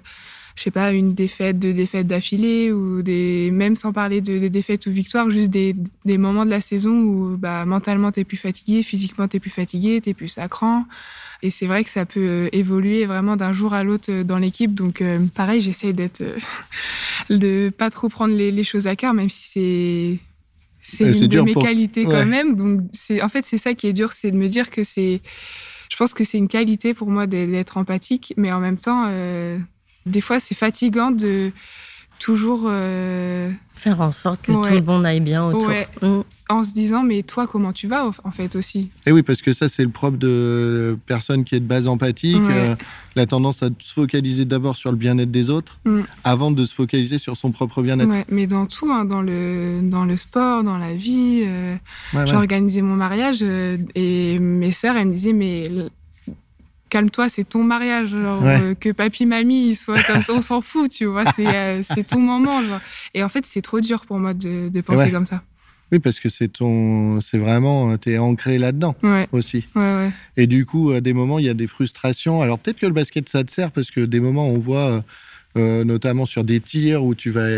[0.56, 4.86] je sais pas, une défaite, deux défaites d'affilée, ou des, même sans parler de, défaites
[4.86, 8.82] ou victoires, juste des, des, moments de la saison où bah, mentalement t'es plus fatigué,
[8.82, 10.84] physiquement t'es plus fatigué, t'es plus sacrant.
[11.42, 14.38] Et c'est vrai que ça peut euh, évoluer vraiment d'un jour à l'autre euh, dans
[14.38, 14.74] l'équipe.
[14.74, 16.22] Donc, euh, pareil, j'essaye d'être,
[17.30, 20.18] de pas trop prendre les, choses à cœur, même si c'est
[20.82, 22.56] c'est une de mes qualités quand même.
[22.56, 25.20] Donc, c'est, en fait, c'est ça qui est dur, c'est de me dire que c'est,
[25.90, 29.06] je pense que c'est une qualité pour moi d'être empathique, mais en même temps,
[30.06, 31.52] des fois, c'est fatigant de
[32.20, 35.70] toujours euh, faire en sorte que tout le monde aille bien autour.
[36.02, 36.20] Mm.
[36.48, 38.80] En se disant, mais toi, comment tu vas en fait aussi?
[38.80, 41.86] Et eh oui, parce que ça, c'est le propre de personne qui est de base
[41.86, 42.36] empathique.
[42.36, 42.74] Euh,
[43.14, 46.00] la tendance à se focaliser d'abord sur le bien-être des autres mm.
[46.24, 48.26] avant de se focaliser sur son propre bien-être.
[48.28, 51.44] mais dans tout, hein, dans, le, dans le sport, dans la vie.
[51.46, 51.76] Euh,
[52.12, 55.70] j'ai organisé mon mariage et mes sœurs, elles me disaient, mais
[56.90, 58.10] calme-toi, c'est ton mariage.
[58.14, 62.20] Euh, que papy, mamie, soient comme ça, on s'en fout, tu vois, c'est euh, ton
[62.20, 62.60] moment.
[63.14, 65.42] Et en fait, c'est trop dur pour moi de, penser comme ça.
[65.92, 68.94] Oui, parce que c'est ton, c'est vraiment, es ancré là-dedans
[69.32, 69.66] aussi.
[70.36, 72.42] Et du coup, à des moments, il y a des frustrations.
[72.42, 75.02] Alors peut-être que le basket, ça te sert parce que des moments, on voit,
[75.56, 77.48] euh, notamment sur des tirs où tu vas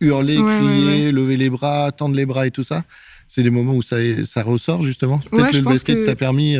[0.00, 2.84] hurler, crier, lever les bras, tendre les bras et tout ça.
[3.26, 5.18] C'est des moments où ça, ça ressort justement.
[5.18, 6.58] Peut-être que le basket t'a permis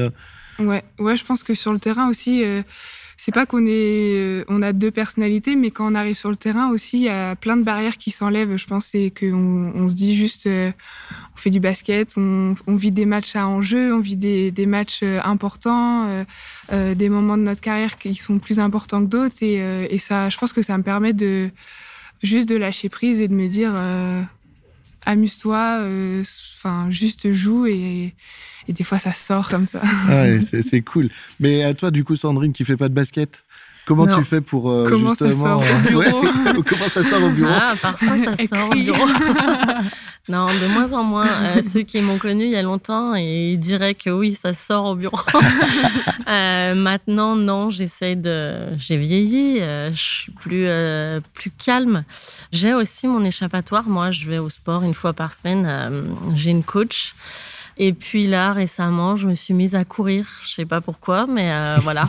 [0.59, 2.63] Ouais, ouais, je pense que sur le terrain aussi, euh,
[3.17, 6.37] c'est pas qu'on est, euh, on a deux personnalités, mais quand on arrive sur le
[6.37, 8.57] terrain aussi, il y a plein de barrières qui s'enlèvent.
[8.57, 10.71] Je pense et qu'on on se dit juste, euh,
[11.35, 16.25] on fait du basket, on, vit des matchs à enjeu, on vit des, matchs importants,
[16.71, 20.53] des moments de notre carrière qui sont plus importants que d'autres, et, ça, je pense
[20.53, 21.51] que ça me permet de
[22.23, 23.75] juste de lâcher prise et de me dire,
[25.05, 25.81] amuse-toi,
[26.23, 28.15] enfin juste joue et
[28.73, 29.81] des fois, ça sort comme ça.
[30.09, 31.09] Ah c'est cool.
[31.41, 33.45] Mais à toi, du coup, Sandrine, qui fait pas de basket,
[33.87, 37.31] Comment tu fais pour euh, comment justement ça sort au bureau comment ça sort au
[37.31, 39.07] bureau Ah, parfois ça sort au bureau.
[40.29, 41.29] non, de moins en moins.
[41.29, 44.87] Euh, ceux qui m'ont connu il y a longtemps, ils diraient que oui, ça sort
[44.87, 45.19] au bureau.
[46.27, 48.75] Euh, maintenant, non, j'essaie de.
[48.79, 50.67] J'ai vieilli, je suis plus
[51.35, 52.05] plus calme.
[52.53, 53.87] J'ai aussi mon échappatoire.
[53.87, 56.07] Moi, je vais au sport une fois par semaine.
[56.35, 57.15] J'ai une coach.
[57.77, 60.29] Et puis là, récemment, je me suis mise à courir.
[60.43, 62.09] Je sais pas pourquoi, mais euh, voilà.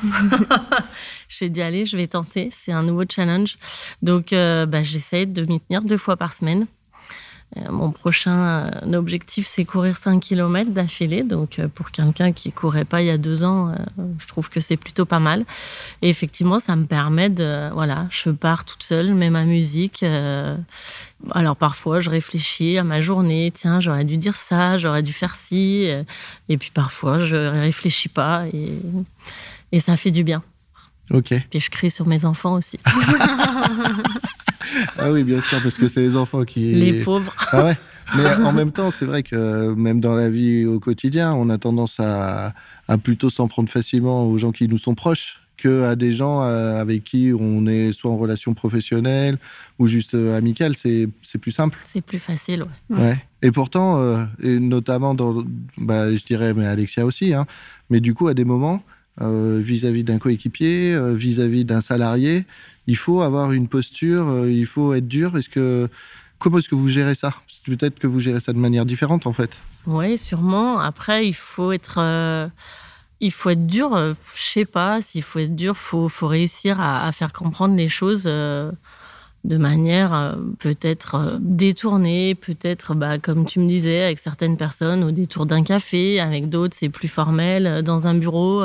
[1.27, 2.49] J'ai dit, allez, je vais tenter.
[2.51, 3.57] C'est un nouveau challenge.
[4.01, 6.67] Donc, euh, bah, j'essaie de m'y tenir deux fois par semaine.
[7.57, 11.23] Euh, mon prochain objectif, c'est courir 5 km d'affilée.
[11.23, 13.73] Donc, pour quelqu'un qui courait pas il y a deux ans,
[14.19, 15.45] je trouve que c'est plutôt pas mal.
[16.01, 17.69] Et effectivement, ça me permet de.
[17.73, 20.05] Voilà, je pars toute seule, mets ma musique.
[21.31, 23.51] Alors parfois, je réfléchis à ma journée.
[23.53, 25.87] Tiens, j'aurais dû dire ça, j'aurais dû faire ci.
[26.49, 28.79] Et puis parfois, je réfléchis pas et,
[29.71, 30.43] et ça fait du bien.
[31.11, 31.33] Ok.
[31.49, 32.79] Puis je crie sur mes enfants aussi.
[34.97, 36.73] ah oui, bien sûr, parce que c'est les enfants qui.
[36.73, 37.35] Les pauvres.
[37.51, 37.77] Ah ouais.
[38.15, 41.57] Mais en même temps, c'est vrai que même dans la vie au quotidien, on a
[41.57, 42.53] tendance à,
[42.87, 46.79] à plutôt s'en prendre facilement aux gens qui nous sont proches à des gens euh,
[46.79, 49.37] avec qui on est soit en relation professionnelle
[49.79, 50.75] ou juste euh, amicale.
[50.75, 51.79] C'est plus simple.
[51.83, 52.97] C'est plus facile, ouais.
[52.97, 53.17] ouais.
[53.41, 55.43] Et pourtant, euh, et notamment dans,
[55.77, 57.45] bah, je dirais, mais Alexia aussi, hein,
[57.89, 58.83] mais du coup, à des moments,
[59.19, 62.45] vis-à-vis d'un coéquipier, vis-à-vis d'un salarié,
[62.87, 65.37] il faut avoir une posture, il faut être dur.
[65.37, 65.89] Est-ce que,
[66.37, 67.33] comment est-ce que vous gérez ça?
[67.65, 69.57] Peut-être que vous gérez ça de manière différente, en fait.
[69.87, 70.79] Oui, sûrement.
[70.79, 71.99] Après, il faut être
[73.19, 76.79] il faut être dur, euh, je sais pas, s'il faut être dur, faut, faut réussir
[76.79, 78.71] à, faire comprendre les choses euh,
[79.47, 85.11] de manière euh, peut-être détournée, peut-être, bah, comme tu me disais, avec certaines personnes au
[85.11, 88.63] détour d'un café, avec d'autres c'est plus formel, dans un bureau.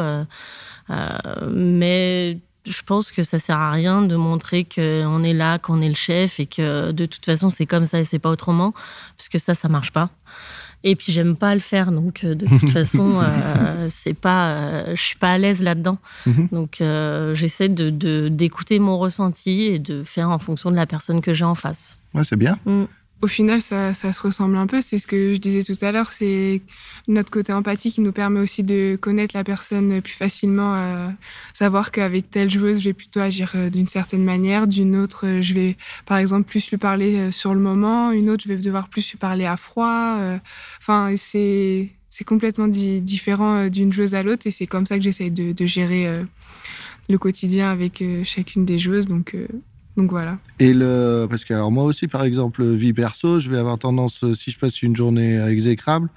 [1.51, 5.88] mais je pense que ça sert à rien de montrer qu'on est là, qu'on est
[5.88, 8.73] le chef et que de toute façon c'est comme ça et c'est pas autrement,
[9.16, 10.11] parce que ça, ça marche pas.
[10.83, 14.97] Et puis j'aime pas le faire, donc euh, de toute façon, euh, c'est pas, euh,
[14.97, 15.99] je suis pas à l'aise là-dedans.
[16.27, 16.49] Mhm.
[16.53, 16.83] Donc
[17.35, 21.45] j'essaie de d'écouter mon ressenti et de faire en fonction de la personne que j'ai
[21.45, 21.99] en face.
[22.14, 22.59] Ouais, c'est bien.
[22.64, 22.85] Mm
[23.22, 24.80] au final, ça, se ressemble un peu.
[24.80, 26.62] C'est ce que je disais tout à l'heure, c'est
[27.06, 31.09] notre côté empathie qui nous permet aussi de connaître la personne plus facilement, euh,
[31.52, 35.42] savoir qu'avec telle joueuse, je vais plutôt agir euh, d'une certaine manière, d'une autre, euh,
[35.42, 38.88] je vais par exemple plus lui parler sur le moment, une autre, je vais devoir
[38.88, 40.16] plus lui parler à froid.
[40.78, 45.30] Enfin, c'est c'est complètement différent d'une joueuse à l'autre et c'est comme ça que j'essaye
[45.30, 46.20] de, de, gérer
[47.09, 49.06] le quotidien avec chacune des joueuses.
[49.06, 49.37] Donc
[49.96, 50.38] donc voilà.
[50.59, 54.24] Et le, parce que alors moi aussi, par exemple, vie perso, je vais avoir tendance,
[54.24, 56.09] euh, si je passe une journée exécrable,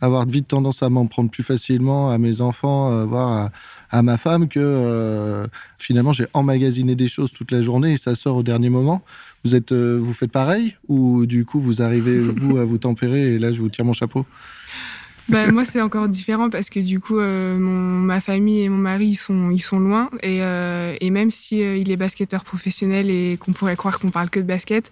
[0.00, 3.50] avoir vite tendance à m'en prendre plus facilement à mes enfants, euh, voire
[3.90, 5.46] à, ma femme, que euh,
[5.78, 9.02] finalement j'ai emmagasiné des choses toute la journée et ça sort au dernier moment.
[9.44, 13.38] Vous êtes, vous faites pareil ou du coup vous arrivez vous à vous tempérer et
[13.38, 14.26] là je vous tire mon chapeau?
[15.28, 18.78] Bah, moi, c'est encore différent parce que du coup, euh, mon, ma famille et mon
[18.78, 20.08] mari, ils sont, ils sont loin.
[20.22, 24.08] Et, euh, et même si euh, il est basketteur professionnel et qu'on pourrait croire qu'on
[24.08, 24.90] parle que de basket,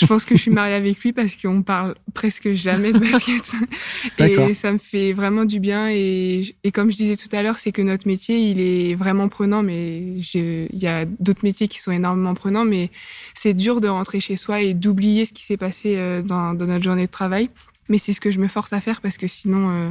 [0.00, 3.52] je pense que je suis mariée avec lui parce qu'on parle presque jamais de basket.
[4.18, 5.88] et ça me fait vraiment du bien.
[5.90, 9.28] Et, et comme je disais tout à l'heure, c'est que notre métier, il est vraiment
[9.28, 9.62] prenant.
[9.62, 12.64] Mais il y a d'autres métiers qui sont énormément prenants.
[12.64, 12.90] Mais
[13.34, 16.82] c'est dur de rentrer chez soi et d'oublier ce qui s'est passé dans, dans notre
[16.82, 17.48] journée de travail.
[17.88, 19.90] Mais c'est ce que je me force à faire parce que sinon, euh,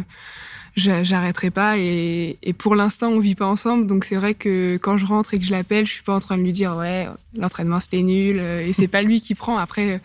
[0.78, 1.78] j'arrêterai pas.
[1.78, 3.88] Et, pour l'instant, on vit pas ensemble.
[3.88, 6.20] Donc c'est vrai que quand je rentre et que je l'appelle, je suis pas en
[6.20, 8.38] train de lui dire ouais, l'entraînement c'était nul.
[8.40, 9.58] Euh, et c'est pas lui qui prend.
[9.58, 10.00] Après,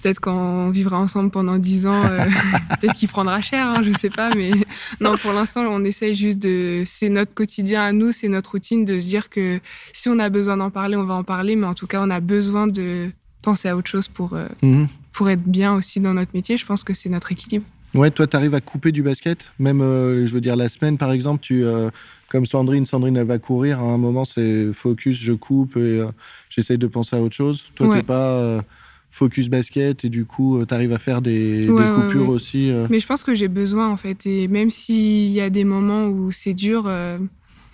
[0.00, 2.24] peut-être quand on vivra ensemble pendant dix ans, euh,
[2.80, 3.66] peut-être qu'il prendra cher.
[3.66, 4.30] Hein, je sais pas.
[4.34, 4.50] Mais
[5.00, 6.82] non, pour l'instant, on essaye juste de.
[6.86, 9.60] C'est notre quotidien à nous, c'est notre routine de se dire que
[9.92, 11.56] si on a besoin d'en parler, on va en parler.
[11.56, 13.10] Mais en tout cas, on a besoin de
[13.42, 14.36] penser à autre chose pour.
[14.62, 14.88] Mhm
[15.18, 17.64] pour être bien aussi dans notre métier, je pense que c'est notre équilibre.
[17.92, 19.46] Ouais, toi, tu arrives à couper du basket?
[19.58, 21.90] Même, euh, je veux dire, la semaine, par exemple, tu, euh,
[22.28, 23.80] comme Sandrine, Sandrine, elle va courir.
[23.80, 26.06] À un moment, c'est focus, je coupe et euh,
[26.50, 27.64] j'essaye de penser à autre chose.
[27.74, 28.62] Toi, tu n'es pas
[29.10, 32.70] focus basket et du coup, tu arrives à faire des, coupures aussi.
[32.88, 34.24] Mais je pense que j'ai besoin, en fait.
[34.24, 36.88] Et même s'il y a des moments où c'est dur,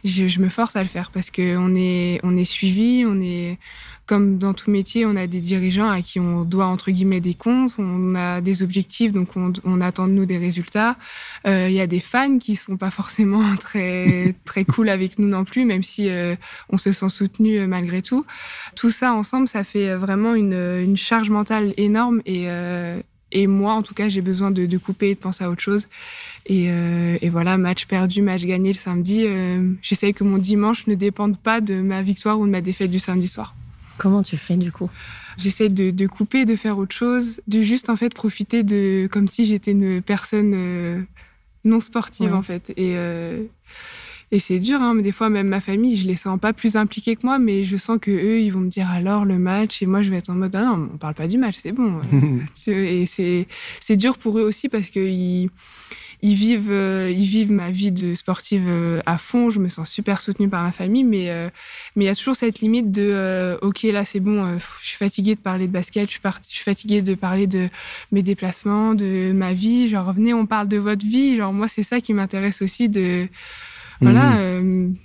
[0.04, 3.58] je, me force à le faire parce qu'on est, on est suivi, on est
[4.06, 7.32] comme dans tout métier, on a des dirigeants à qui on doit entre guillemets des
[7.32, 10.96] comptes, on a des objectifs, donc on, attend de nous des résultats.
[11.46, 15.28] Euh, il y a des fans qui sont pas forcément très très cool avec nous
[15.28, 16.36] non plus, même si euh,
[16.68, 18.26] on se sent soutenu euh, malgré tout.
[18.76, 22.46] Tout ça ensemble, ça fait vraiment une charge mentale énorme et
[23.34, 25.60] Et moi, en tout cas, j'ai besoin de, de, couper et de penser à autre
[25.60, 25.88] chose.
[26.46, 29.24] Et, euh, et voilà, match perdu, match gagné le samedi.
[29.26, 32.92] Euh, J'essaye que mon dimanche ne dépende pas de ma victoire ou de ma défaite
[32.92, 33.54] du samedi soir.
[33.98, 34.88] Comment tu fais du coup?
[35.36, 39.26] J'essaie de, de, couper, de faire autre chose, de juste en fait profiter de comme
[39.26, 41.02] si j'étais une personne euh,
[41.64, 42.36] non sportive ouais.
[42.36, 42.70] en fait.
[42.76, 43.42] Et, euh,
[44.30, 46.76] et c'est dur, hein, mais des fois même ma famille, je les sens pas plus
[46.76, 49.82] impliqués que moi, mais je sens que eux, ils vont me dire alors le match,
[49.82, 51.72] et moi je vais être en mode ah non, on parle pas du match, c'est
[51.72, 52.00] bon.
[52.66, 55.50] et c'est dur pour eux aussi parce que ils
[56.24, 59.50] ils vivent, euh, ils vivent ma vie de sportive euh, à fond.
[59.50, 61.50] Je me sens super soutenue par ma famille, mais euh,
[61.96, 65.34] mais il y a toujours cette limite de ok là c'est bon, je suis fatiguée
[65.34, 67.68] de parler de basket, je suis, je suis fatiguée de parler de
[68.10, 69.86] mes déplacements, de ma vie.
[69.88, 71.36] Genre venez, on parle de votre vie.
[71.36, 73.28] Genre moi c'est ça qui m'intéresse aussi de
[74.00, 74.96] voilà mmh.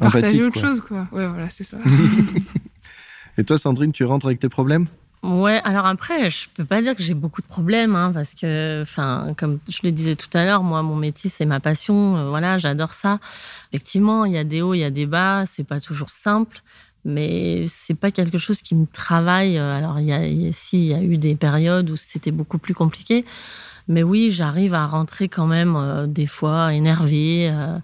[0.00, 0.68] partager autre quoi.
[0.68, 1.08] chose quoi.
[1.12, 1.78] Ouais voilà c'est ça.
[3.38, 4.86] Et toi Sandrine, tu rentres avec tes problèmes?
[5.22, 8.82] Ouais, alors après, je peux pas dire que j'ai beaucoup de problèmes, hein, parce que,
[8.82, 12.16] enfin, comme je le disais tout à l'heure, moi, mon métier, c'est ma passion.
[12.16, 13.20] Euh, voilà, j'adore ça.
[13.72, 15.44] Effectivement, il y a des hauts, il y a des bas.
[15.46, 16.58] C'est pas toujours simple,
[17.04, 19.58] mais c'est pas quelque chose qui me travaille.
[19.58, 21.96] Alors, il y a, il y a, si, il y a eu des périodes où
[21.96, 23.24] c'était beaucoup plus compliqué.
[23.88, 27.78] Mais oui, j'arrive à rentrer quand même euh, des fois énervée euh,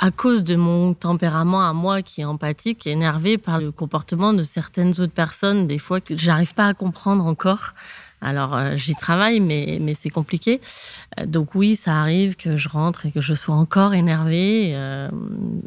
[0.00, 4.42] à cause de mon tempérament à moi qui est empathique, énervée par le comportement de
[4.42, 7.74] certaines autres personnes, des fois que j'arrive pas à comprendre encore.
[8.20, 10.60] Alors euh, j'y travaille, mais, mais c'est compliqué.
[11.24, 14.76] Donc oui, ça arrive que je rentre et que je sois encore énervée.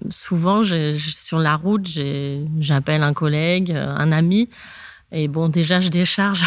[0.10, 1.88] Souvent, sur la route,
[2.60, 4.50] j'appelle un collègue, un ami.
[5.14, 6.46] Et bon, déjà, je décharge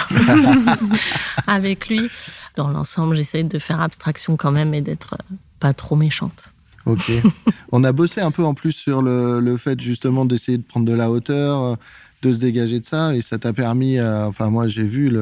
[1.46, 2.10] avec lui
[2.56, 5.16] dans l'ensemble, j'essaie de faire abstraction quand même et d'être
[5.60, 6.50] pas trop méchante.
[6.86, 7.10] Ok.
[7.72, 10.86] On a bossé un peu en plus sur le, le fait justement d'essayer de prendre
[10.86, 11.78] de la hauteur,
[12.24, 15.12] de se dégager de ça, et ça t'a permis, euh, enfin moi j'ai vu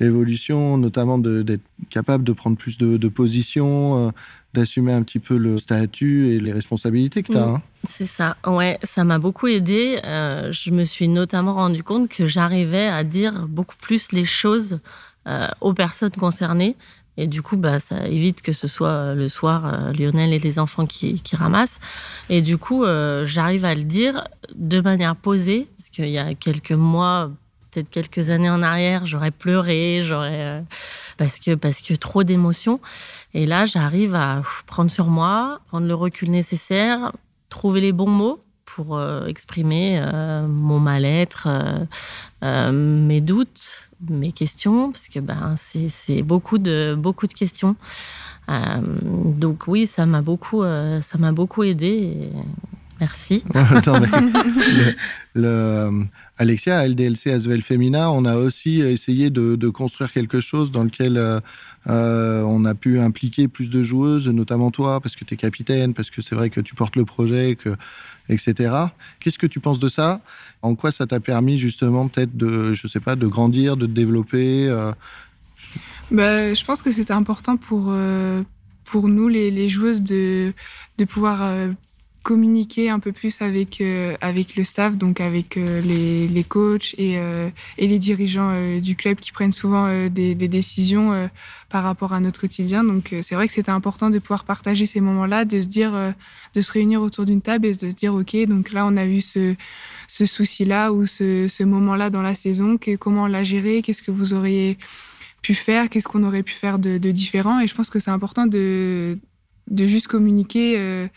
[0.00, 4.10] l'évolution, notamment d'être capable de prendre plus de, de position, euh,
[4.54, 7.46] d'assumer un petit peu le statut et les responsabilités que tu as.
[7.46, 7.62] Mmh, hein.
[7.88, 10.00] C'est ça, ouais, ça m'a beaucoup aidé.
[10.04, 14.74] Euh, je me suis notamment rendu compte que j'arrivais à dire beaucoup plus les choses
[14.74, 14.78] euh,
[15.60, 16.76] aux personnes concernées.
[17.16, 20.58] Et du coup, bah, ça évite que ce soit le soir euh, Lionel et les
[20.58, 21.78] enfants qui, qui ramassent.
[22.28, 26.34] Et du coup, euh, j'arrive à le dire de manière posée, parce qu'il y a
[26.34, 27.30] quelques mois,
[27.70, 30.60] peut-être quelques années en arrière, j'aurais pleuré, j'aurais euh,
[31.16, 32.80] parce que parce que trop d'émotions.
[33.32, 37.12] Et là, j'arrive à prendre sur moi, prendre le recul nécessaire,
[37.48, 41.48] trouver les bons mots pour euh, exprimer euh, mon mal-être,
[42.42, 47.76] mes doutes mes questions parce que ben c'est beaucoup de beaucoup de questions.
[48.48, 51.00] Euh, donc oui ça m'a beaucoup euh,
[51.32, 52.30] beaucoup aidé
[53.00, 53.42] merci.
[55.34, 56.06] Le, le,
[56.38, 62.42] Alexia LDLC Asvel Femina on a aussi essayé de, construire quelque chose dans lequel euh,
[62.42, 66.10] on a pu impliquer plus de joueuses notamment toi parce que tu es capitaine parce
[66.10, 67.56] que c'est vrai que tu portes le projet
[68.28, 68.74] etc.
[69.20, 70.20] Qu'est-ce que tu penses de ça?
[70.62, 73.92] En quoi ça t'a permis justement peut-être de, je sais pas, de grandir, de te
[73.92, 74.92] développer euh...
[76.10, 78.42] bah, Je pense que c'était important pour, euh,
[78.84, 80.52] pour nous, les, les joueuses, de,
[80.98, 81.72] de pouvoir euh,
[82.26, 86.92] communiquer un peu plus avec, euh, avec le staff, donc avec euh, les, les coachs
[86.98, 91.30] et, euh, et les dirigeants du club qui prennent souvent des, décisions
[91.68, 92.82] par rapport à notre quotidien.
[92.82, 95.92] Donc c'est vrai que c'était important de pouvoir partager ces moments-là, de se dire,
[96.54, 99.06] de se réunir autour d'une table et de se dire, OK, donc là on a
[99.06, 99.54] eu ce,
[100.08, 104.02] ce souci-là ou ce, ce moment-là dans la saison, que, comment on l'a géré, qu'est-ce
[104.02, 104.78] que vous auriez
[105.42, 107.60] pu faire, qu'est-ce qu'on aurait pu faire de, de différent?
[107.60, 109.16] Et je pense que c'est important de,
[109.68, 111.08] de juste communiquer.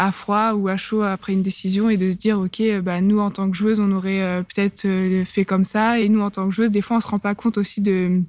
[0.00, 3.00] Euh, à froid ou à chaud après une décision et de se dire ok bah
[3.00, 5.98] nous en tant que joueuse on aurait euh, peut-être euh, fait comme ça.
[5.98, 8.22] Et nous en tant que joueuse des fois on se rend pas compte aussi de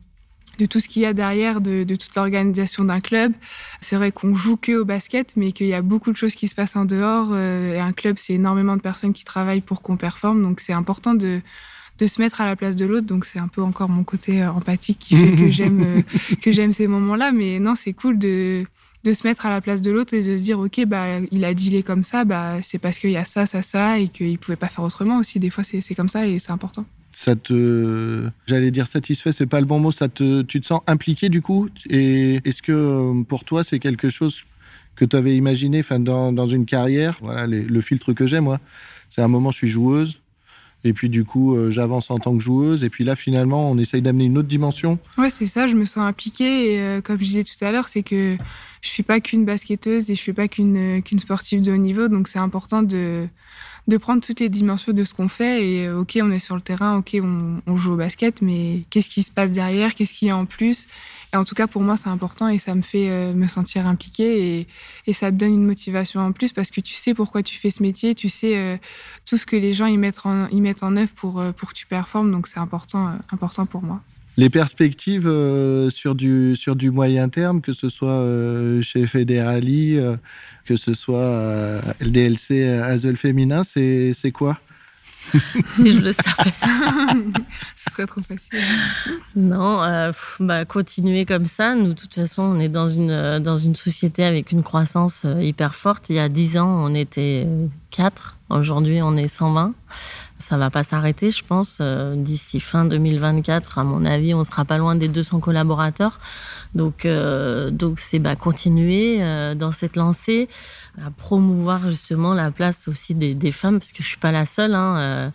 [0.60, 3.32] de tout ce qu'il y a derrière de, de toute l'organisation d'un club.
[3.80, 6.48] C'est vrai qu'on joue que au basket mais qu'il y a beaucoup de choses qui
[6.48, 9.82] se passent en dehors euh, et un club c'est énormément de personnes qui travaillent pour
[9.82, 10.42] qu'on performe.
[10.44, 11.42] Donc c'est important de
[12.00, 13.06] de se mettre à la place de l'autre.
[13.06, 16.02] Donc c'est un peu encore mon côté euh, empathique qui fait que j'aime euh,
[16.42, 18.66] que j'aime ces moments là mais non c'est cool de
[19.04, 21.44] de se mettre à la place de l'autre et de se dire ok bah il
[21.44, 24.38] a dealé comme ça bah c'est parce qu'il y a ça ça ça et qu'il
[24.38, 25.40] pouvait pas faire autrement aussi.
[25.40, 26.86] Des fois c'est comme ça et c'est important.
[27.12, 30.82] Ça te j'allais dire satisfait c'est pas le bon mot ça te tu te sens
[30.88, 31.70] impliqué du coup?
[31.90, 34.44] Et est-ce que pour toi c'est quelque chose
[34.96, 37.18] que tu avais imaginé enfin dans, dans une carrière?
[37.22, 38.60] Voilà le filtre que j'ai moi.
[39.10, 40.22] C'est un moment je suis joueuse
[40.84, 42.84] et puis du coup euh, j'avance en tant que joueuse.
[42.84, 45.00] Et puis là finalement on essaye d'amener une autre dimension.
[45.18, 46.74] Ouais c'est ça je me sens impliquée.
[46.74, 48.38] Et euh, comme je disais tout à l'heure c'est que
[48.82, 52.08] je suis pas qu'une basketteuse et je suis pas qu'une qu'une sportive de haut niveau.
[52.08, 53.28] Donc c'est important de
[53.88, 55.68] de prendre toutes les dimensions de ce qu'on fait.
[55.68, 59.10] Et euh, ok, on est sur le terrain, ok, on, joue au basket, mais qu'est-ce
[59.10, 59.96] qui se passe derrière?
[59.96, 60.88] Qu'est-ce qu'il y a en plus?
[61.34, 63.88] Et en tout cas, pour moi, c'est important et ça me fait euh, me sentir
[63.88, 64.68] impliquée
[65.08, 67.70] et, ça te donne une motivation en plus parce que tu sais pourquoi tu fais
[67.70, 68.78] ce métier, tu sais euh,
[69.26, 71.86] tout ce que les gens y mettent en, mettent en œuvre pour, pour que tu
[71.86, 72.32] performes.
[72.32, 74.02] Donc c'est important, important pour moi.
[74.38, 75.30] Les perspectives
[75.90, 78.26] sur, du, sur du moyen terme, que ce soit
[78.82, 80.00] chez Federali,
[80.66, 84.58] que ce soit LDLC Azel Féminin, c'est quoi?
[85.78, 86.54] Si je le savais.
[87.76, 88.60] Ce serait trop facile.
[89.36, 91.76] Non, euh, bah, continuer comme ça.
[91.76, 95.24] Nous, de toute façon, on est dans une, euh, dans une société avec une croissance
[95.26, 96.10] euh, hyper forte.
[96.10, 97.48] Il y a 10 ans, on était
[97.92, 98.38] 4.
[98.50, 99.74] Aujourd'hui, on est 120
[100.42, 101.78] ça va pas s'arrêter, je pense.
[101.80, 106.20] Euh, d'ici fin 2024, à mon avis, on sera pas loin des 200 collaborateurs.
[106.76, 110.50] Donc, euh, donc c'est bah, continuer euh, dans cette lancée,
[110.98, 114.76] à promouvoir justement la place aussi des, femmes, parce que je suis pas la seule.
[114.76, 115.32] Hein,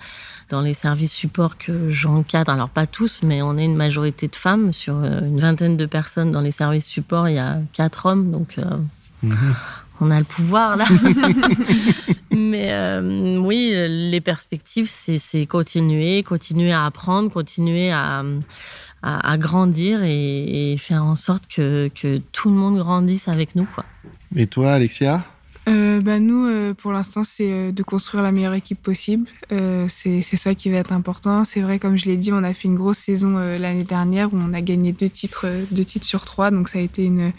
[0.48, 4.36] dans les services support que j'encadre, alors pas tous, mais on est une majorité de
[4.36, 4.72] femmes.
[4.72, 8.30] Sur une vingtaine de personnes dans les services support, il y a quatre hommes.
[8.30, 8.58] Donc,
[9.22, 9.34] mmh
[10.00, 10.84] on a le pouvoir là.
[12.30, 18.22] Mais euh, oui, les perspectives, c'est continuer, continuer à apprendre, continuer à,
[19.38, 23.66] grandir et, faire en sorte que, que, tout le monde grandisse avec nous.
[23.74, 23.84] Quoi.
[24.34, 25.22] Et toi, Alexia?
[25.68, 29.28] Euh, bah, Nous, euh, pour l'instant, c'est euh, de construire la meilleure équipe possible.
[29.88, 31.44] c'est ça qui va être important.
[31.44, 34.36] C'est vrai, comme je l'ai dit, on a fait une grosse saison l'année dernière où
[34.36, 36.50] on a gagné deux titres, deux titres sur trois.
[36.50, 37.32] Donc ça a été une,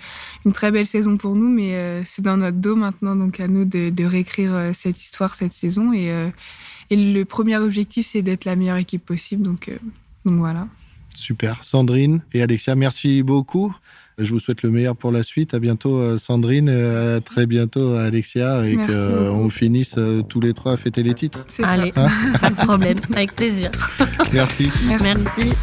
[0.54, 3.16] très belle saison pour nous, mais c'est dans notre dos maintenant.
[3.16, 5.94] Donc à nous de, réécrire cette histoire, cette saison.
[5.94, 6.32] Et,
[6.90, 9.44] le premier objectif, c'est d'être la meilleure équipe possible.
[9.44, 9.70] Donc
[10.24, 10.68] voilà.
[11.14, 11.64] Super.
[11.64, 13.76] Sandrine et Alexia, merci beaucoup.
[14.20, 15.54] Je vous souhaite le meilleur pour la suite.
[15.54, 16.70] À bientôt, euh, Sandrine.
[16.70, 18.66] À très bientôt, Alexia.
[18.66, 21.46] Et qu'on finisse euh, tous les trois à fêter les titres.
[21.62, 22.10] Allez, hein
[22.42, 23.00] pas de problème.
[23.14, 23.70] Avec plaisir.
[24.34, 24.72] Merci.
[24.88, 25.54] Merci.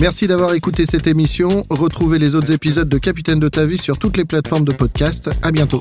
[0.00, 1.64] Merci d'avoir écouté cette émission.
[1.68, 5.28] Retrouvez les autres épisodes de Capitaine de ta vie sur toutes les plateformes de podcast.
[5.42, 5.80] À bientôt.